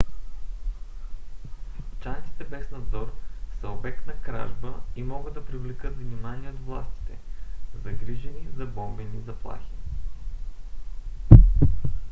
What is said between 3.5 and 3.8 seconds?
са